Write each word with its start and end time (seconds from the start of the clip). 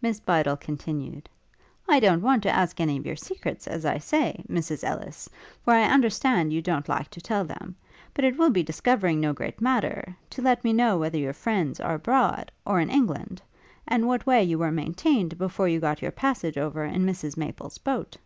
Miss 0.00 0.20
Bydel 0.20 0.56
continued: 0.56 1.28
'I 1.88 1.98
don't 1.98 2.22
want 2.22 2.44
to 2.44 2.52
ask 2.54 2.78
any 2.78 2.96
of 2.98 3.04
your 3.04 3.16
secrets, 3.16 3.66
as 3.66 3.84
I 3.84 3.98
say, 3.98 4.44
Mrs 4.48 4.84
Elless, 4.86 5.28
for 5.64 5.72
I 5.72 5.88
understand 5.90 6.52
you 6.52 6.62
don't 6.62 6.88
like 6.88 7.08
to 7.10 7.20
tell 7.20 7.44
them; 7.44 7.74
but 8.14 8.24
it 8.24 8.38
will 8.38 8.50
be 8.50 8.62
discovering 8.62 9.18
no 9.18 9.32
great 9.32 9.60
matter, 9.60 10.14
to 10.36 10.40
let 10.40 10.62
me 10.62 10.72
know 10.72 10.98
whether 10.98 11.18
your 11.18 11.32
friends 11.32 11.80
are 11.80 11.94
abroad, 11.96 12.52
or 12.64 12.78
in 12.78 12.90
England? 12.90 13.42
and 13.88 14.06
what 14.06 14.24
way 14.24 14.40
you 14.44 14.56
were 14.56 14.70
maintained 14.70 15.36
before 15.36 15.66
you 15.66 15.80
got 15.80 16.00
your 16.00 16.12
passage 16.12 16.56
over 16.56 16.84
in 16.84 17.04
Mrs 17.04 17.36
Maple's 17.36 17.78
boat.' 17.78 18.18